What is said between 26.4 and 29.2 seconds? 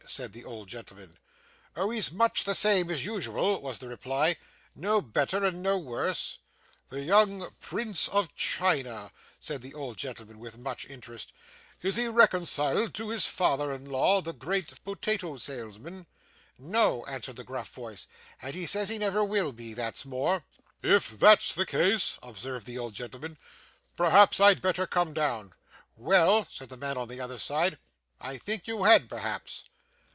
said the man on the other side, 'I think you had,